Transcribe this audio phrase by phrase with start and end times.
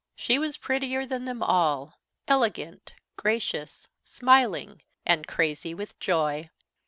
[0.15, 6.49] She was prettier than them all, elegant, gracious, smiling, and crazy with joy.